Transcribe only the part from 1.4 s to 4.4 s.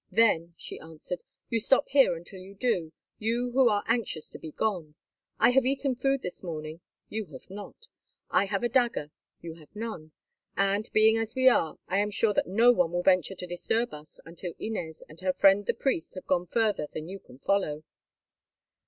"you stop here until you do, you who are anxious to